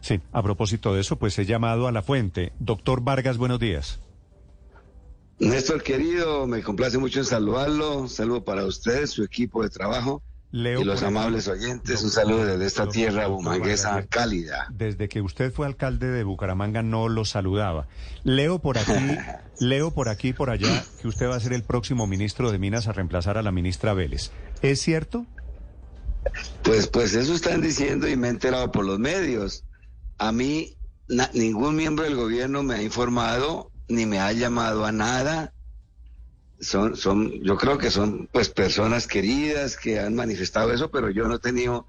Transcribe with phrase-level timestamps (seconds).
[0.00, 2.52] Sí, a propósito de eso, pues he llamado a la fuente.
[2.60, 3.98] Doctor Vargas, buenos días.
[5.38, 8.08] Néstor querido, me complace mucho en saludarlo.
[8.08, 10.22] Saludo para ustedes, su equipo de trabajo.
[10.50, 11.08] Leo y los aquí.
[11.08, 14.66] amables oyentes, un saludo desde esta doctor- tierra bumanguesa cálida.
[14.70, 17.86] Desde que usted fue alcalde de Bucaramanga no lo saludaba.
[18.24, 18.92] Leo por aquí,
[19.60, 22.88] leo por aquí por allá que usted va a ser el próximo ministro de Minas
[22.88, 24.30] a reemplazar a la ministra Vélez.
[24.62, 25.26] ¿Es cierto?
[26.62, 29.64] Pues, pues eso están diciendo y me he enterado por los medios.
[30.18, 30.76] A mí
[31.08, 35.54] na- ningún miembro del gobierno me ha informado ni me ha llamado a nada.
[36.60, 41.28] Son, son, yo creo que son pues personas queridas que han manifestado eso, pero yo
[41.28, 41.86] no he tenido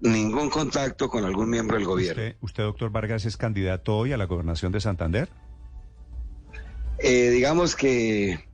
[0.00, 2.22] ningún contacto con algún miembro del gobierno.
[2.22, 5.30] Usted, usted, doctor Vargas, es candidato hoy a la gobernación de Santander.
[6.98, 8.44] Eh, digamos que,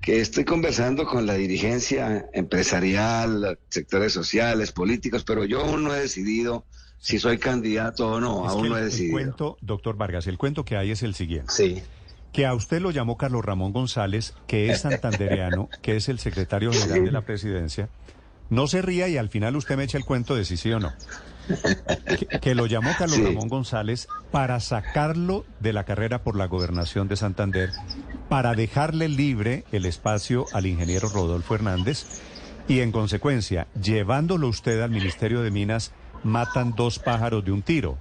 [0.00, 6.00] que estoy conversando con la dirigencia empresarial, sectores sociales, políticos, pero yo aún no he
[6.00, 6.66] decidido
[6.98, 9.12] si soy candidato o no, Es aún no he el, el decidido.
[9.12, 11.52] cuento, doctor Vargas, el cuento que hay es el siguiente.
[11.52, 11.82] Sí.
[12.32, 16.72] Que a usted lo llamó Carlos Ramón González, que es santandereano, que es el secretario
[16.72, 17.88] general de la presidencia.
[18.50, 20.78] No se ría y al final usted me echa el cuento de si sí o
[20.78, 20.92] no.
[22.06, 23.24] Que, que lo llamó Carlos Sí.
[23.24, 27.70] Ramón González para sacarlo de la carrera por la gobernación de Santander,
[28.28, 32.04] para dejarle libre el espacio al ingeniero Rodolfo Hernández
[32.68, 35.92] y en consecuencia, llevándolo usted al Ministerio de Minas,
[36.24, 37.96] matan dos pájaros de un tiro.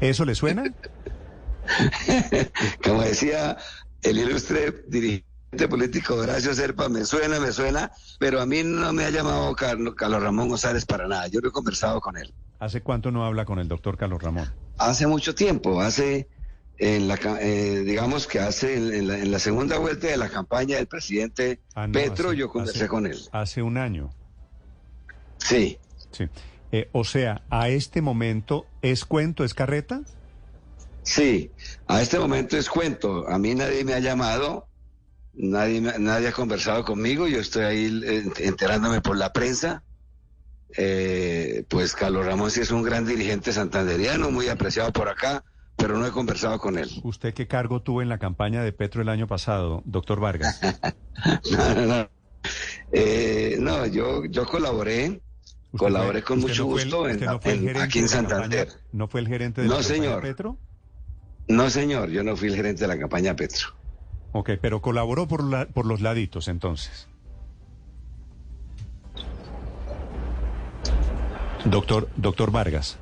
[0.00, 0.64] ¿Eso le suena?
[2.84, 3.56] Como decía
[4.02, 9.04] el ilustre dirigente político Horacio Serpa, me suena, me suena, pero a mí no me
[9.04, 11.28] ha llamado Carlos, Carlos Ramón González para nada.
[11.28, 12.32] Yo no he conversado con él.
[12.58, 14.50] ¿Hace cuánto no habla con el doctor Carlos Ramón?
[14.78, 16.28] Hace mucho tiempo, hace,
[16.78, 20.28] en la, eh, digamos que hace en, en la, en la segunda vuelta de la
[20.28, 23.18] campaña del presidente Ah, no, Petro, hace- yo conversé hace- con él.
[23.32, 24.10] Hace un año,
[25.38, 25.78] Sí.
[26.12, 26.28] sí.
[26.72, 30.00] Eh, o sea, a este momento, ¿es cuento, es carreta?
[31.02, 31.50] Sí,
[31.86, 33.28] a este momento es cuento.
[33.28, 34.68] A mí nadie me ha llamado,
[35.34, 37.28] nadie, nadie ha conversado conmigo.
[37.28, 39.82] Yo estoy ahí eh, enterándome por la prensa.
[40.78, 45.44] Eh, pues Carlos Ramón sí es un gran dirigente santanderiano, muy apreciado por acá,
[45.76, 46.88] pero no he conversado con él.
[47.02, 50.58] ¿Usted qué cargo tuvo en la campaña de Petro el año pasado, doctor Vargas?
[51.52, 52.10] No, no, no.
[52.90, 55.31] Eh, no, yo, yo colaboré, ¿Usted
[55.78, 57.40] colaboré fue- con mucho no fue el- gusto en- no
[57.70, 58.66] en- aquí en Santander.
[58.68, 60.20] campaña- ¿No fue el gerente de No, la campaña.
[60.20, 60.58] Petro?
[61.48, 63.68] No, señor, yo no fui el gerente de la campaña Petro.
[64.32, 67.08] Ok, pero colaboró por, la- por los laditos entonces.
[71.64, 72.98] Doctor, doctor Vargas.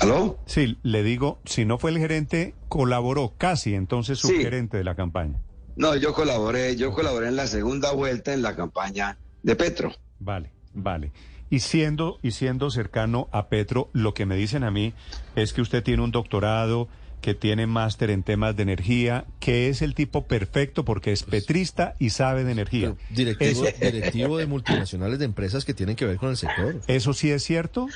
[0.00, 0.38] ¿Aló?
[0.46, 4.36] Sí, le digo, si no fue el gerente, colaboró casi entonces su Sí.
[4.42, 5.40] gerente de la campaña.
[5.76, 9.92] No, yo colaboré, yo colaboré en la segunda vuelta en la campaña de Petro.
[10.18, 11.12] Vale, vale.
[11.48, 14.94] Y siendo, y siendo cercano a Petro, lo que me dicen a mí
[15.36, 16.88] es que usted tiene un doctorado,
[17.20, 21.94] que tiene máster en temas de energía, que es el tipo perfecto porque es petrista
[21.98, 22.94] y sabe de energía.
[23.10, 26.80] Directivo, Eso- directivo de multinacionales de empresas que tienen que ver con el sector.
[26.86, 27.88] ¿Eso sí es cierto?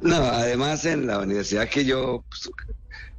[0.00, 2.50] No, además en la universidad que yo pues,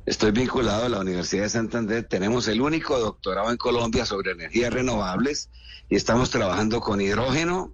[0.06, 4.74] estoy vinculado a la Universidad de Santander, tenemos el único doctorado en Colombia sobre energías
[4.74, 5.50] renovables
[5.90, 7.74] y estamos trabajando con hidrógeno.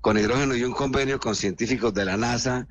[0.00, 2.66] Con hidrógeno y un convenio con científicos de la NASA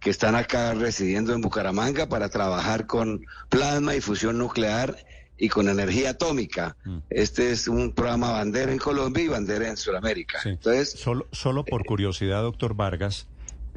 [0.00, 4.96] que están acá residiendo en Bucaramanga para trabajar con plasma y fusión nuclear
[5.36, 6.76] y con energía atómica.
[7.10, 10.40] Este es un programa bandera en Colombia y bandera en Sudamérica.
[10.42, 10.50] Sí.
[10.50, 13.28] Entonces, Solo, solo por curiosidad, doctor Vargas,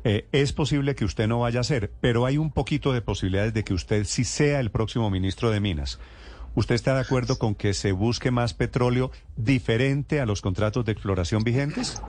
[0.03, 3.53] eh, es posible que usted no vaya a ser, pero hay un poquito de posibilidades
[3.53, 5.99] de que usted sí sea el próximo ministro de Minas.
[6.53, 10.91] ¿Usted está de acuerdo con que se busque más petróleo diferente a los contratos de
[10.91, 12.01] exploración vigentes?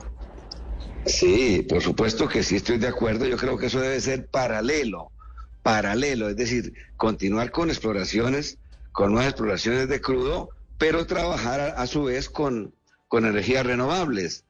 [1.05, 3.25] Sí, por supuesto que sí estoy de acuerdo.
[3.25, 5.11] Yo creo que eso debe ser paralelo,
[5.61, 8.57] paralelo, es decir, continuar con exploraciones,
[8.91, 12.73] con nuevas exploraciones de crudo, pero trabajar a, su vez con,
[13.07, 14.45] con energías renovables.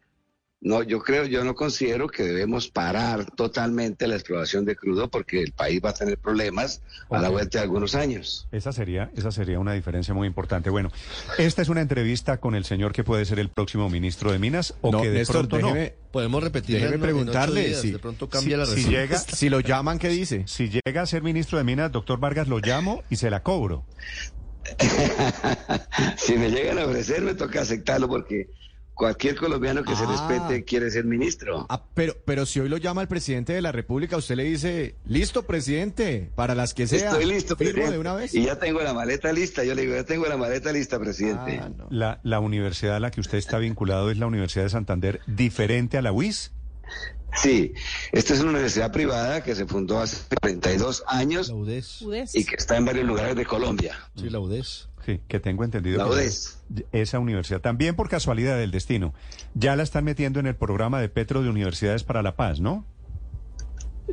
[0.66, 5.42] No, yo creo, yo no considero que debemos parar totalmente la exploración de crudo porque
[5.42, 8.48] el país va a tener problemas a la vuelta de algunos años.
[8.50, 10.70] Esa sería, esa sería una diferencia muy importante.
[10.70, 10.90] Bueno,
[11.38, 14.74] esta es una entrevista con el señor que puede ser el próximo ministro de Minas
[14.80, 15.74] o No, que de Néstor, pronto no.
[15.76, 16.76] déjeme- podemos repetir.
[16.76, 19.50] déjeme en- en ocho preguntarle días, si- de pronto cambia si- la si llega- Si
[19.50, 20.46] lo llaman, ¿qué dice?
[20.48, 23.84] Si llega a ser ministro de Minas, doctor Vargas, lo llamo y se la cobro.
[26.18, 28.48] si me llegan a ofrecer, me toca aceptarlo porque
[28.94, 30.08] cualquier colombiano que se Ah.
[30.08, 31.66] respete quiere ser ministro.
[31.70, 34.96] Ah, pero, pero si hoy lo llama el presidente de la República, usted le dice,
[35.06, 37.10] listo, presidente, para las que sea.
[37.10, 37.92] Estoy listo, firmo presidente.
[37.94, 38.34] de una vez.
[38.34, 39.64] Y ya tengo la maleta lista.
[39.64, 41.60] Yo le digo, ya tengo la maleta lista, presidente.
[41.62, 41.88] Ah, no.
[41.90, 45.98] La, la universidad a la que usted está vinculado es la Universidad de Santander, diferente
[45.98, 46.52] a la UIS.
[47.36, 47.74] Sí,
[48.12, 52.04] esta es una universidad privada que se fundó hace 32 años La UDES.
[52.36, 53.98] y que está en varios lugares de Colombia.
[54.16, 54.90] Sí, la UDES.
[55.06, 55.98] Sí, que tengo entendido.
[55.98, 56.60] La que UDES.
[56.92, 59.14] Esa universidad, también por casualidad del destino,
[59.56, 62.86] ya la están metiendo en el programa de Petro de Universidades para la Paz, ¿no?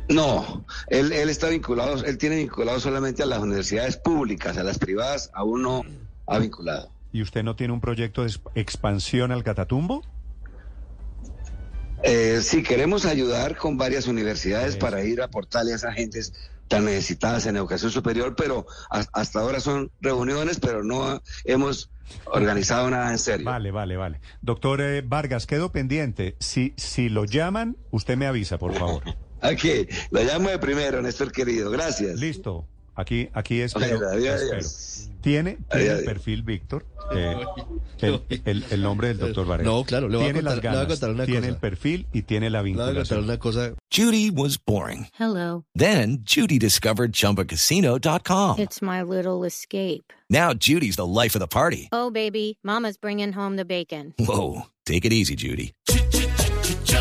[0.09, 4.79] No, él, él está vinculado, él tiene vinculado solamente a las universidades públicas, a las
[4.79, 5.83] privadas aún no
[6.27, 6.89] ha vinculado.
[7.13, 10.01] ¿Y usted no tiene un proyecto de exp- expansión al Catatumbo?
[12.03, 16.33] Eh, sí, queremos ayudar con varias universidades para ir a aportarle a esas gentes
[16.67, 21.91] tan necesitadas en educación superior, pero hasta ahora son reuniones, pero no hemos
[22.25, 23.45] organizado nada en serio.
[23.45, 24.21] Vale, vale, vale.
[24.41, 26.37] Doctor eh, Vargas, quedo pendiente.
[26.39, 29.03] Si, si lo llaman, usted me avisa, por favor.
[29.41, 31.71] Aquí, lo llamo de primero, Néstor querido.
[31.71, 32.19] Gracias.
[32.19, 32.67] Listo.
[32.95, 34.09] Aquí, aquí espero.
[34.09, 34.57] Adiós, espero.
[34.57, 35.07] adiós.
[35.21, 36.83] Tiene, el perfil, Víctor.
[37.15, 37.35] eh,
[37.99, 39.65] el, el- el nombre del doctor Vargas.
[39.67, 41.39] No, claro, le voy a tiene contar- las le voy a ganas, contar una tiene
[41.41, 41.49] cosa.
[41.51, 43.23] el perfil y tiene la Le voy a contar vinculación.
[43.25, 43.73] una cosa.
[43.95, 45.07] Judy was boring.
[45.19, 45.63] Hello.
[45.75, 48.59] Then Judy discovered ChumbaCasino.com.
[48.59, 50.11] It's my little escape.
[50.29, 51.87] Now Judy's the life of the party.
[51.91, 54.13] Oh, baby, Mama's bringing home the bacon.
[54.17, 55.73] Whoa, take it easy, Judy.